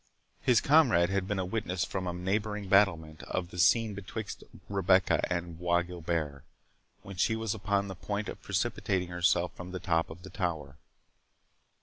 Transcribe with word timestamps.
His 0.41 0.61
comrade 0.61 1.11
had 1.11 1.27
been 1.27 1.37
a 1.37 1.45
witness 1.45 1.85
from 1.85 2.07
a 2.07 2.13
neighbouring 2.13 2.67
battlement 2.67 3.21
of 3.21 3.51
the 3.51 3.59
scene 3.59 3.93
betwixt 3.93 4.43
Rebecca 4.67 5.21
and 5.31 5.59
Bois 5.59 5.83
Guilbert, 5.83 6.43
when 7.03 7.17
she 7.17 7.35
was 7.35 7.53
upon 7.53 7.87
the 7.87 7.93
point 7.93 8.27
of 8.27 8.41
precipitating 8.41 9.09
herself 9.09 9.55
from 9.55 9.73
the 9.73 9.79
top 9.79 10.09
of 10.09 10.23
the 10.23 10.31
tower. 10.31 10.79